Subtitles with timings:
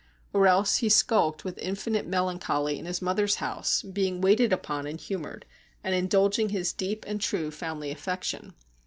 [0.33, 4.99] Or else he skulked with infinite melancholy in his mother's house, being waited upon and
[4.99, 5.45] humoured,
[5.83, 8.55] and indulging his deep and true family affection.